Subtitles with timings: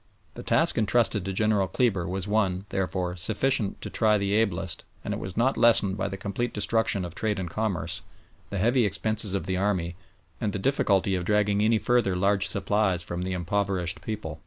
[0.33, 5.13] The task entrusted to General Kleber was one, therefore, sufficient to try the ablest, and
[5.13, 8.01] it was not lessened by the complete destruction of trade and commerce,
[8.49, 9.95] the heavy expenses of the army,
[10.41, 14.39] and the difficulty of dragging any further large supplies from the impoverished people.